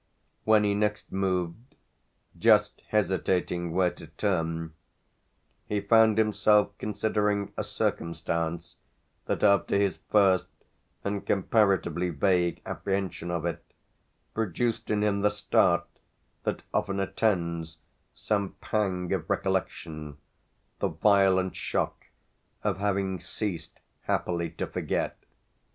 When 0.45 0.63
he 0.63 0.73
next 0.73 1.11
moved, 1.11 1.75
just 2.35 2.81
hesitating 2.87 3.71
where 3.71 3.91
to 3.91 4.07
turn, 4.07 4.73
he 5.67 5.79
found 5.79 6.17
himself 6.17 6.75
considering 6.79 7.53
a 7.55 7.63
circumstance 7.63 8.77
that, 9.27 9.43
after 9.43 9.77
his 9.77 9.97
first 10.09 10.49
and 11.03 11.23
comparatively 11.23 12.09
vague 12.09 12.61
apprehension 12.65 13.29
of 13.29 13.45
it, 13.45 13.63
produced 14.33 14.89
in 14.89 15.03
him 15.03 15.21
the 15.21 15.29
start 15.29 15.85
that 16.45 16.63
often 16.73 16.99
attends 16.99 17.77
some 18.11 18.55
pang 18.59 19.13
of 19.13 19.29
recollection, 19.29 20.17
the 20.79 20.87
violent 20.87 21.55
shock 21.55 22.07
of 22.63 22.79
having 22.79 23.19
ceased 23.19 23.79
happily 24.05 24.49
to 24.49 24.65
forget. 24.65 25.15